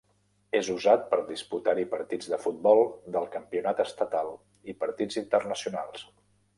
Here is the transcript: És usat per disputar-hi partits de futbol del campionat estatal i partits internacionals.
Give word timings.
És 0.59 0.69
usat 0.75 1.03
per 1.11 1.19
disputar-hi 1.27 1.85
partits 1.91 2.31
de 2.33 2.41
futbol 2.47 2.83
del 3.19 3.29
campionat 3.39 3.85
estatal 3.87 4.35
i 4.73 4.79
partits 4.85 5.25
internacionals. 5.27 6.13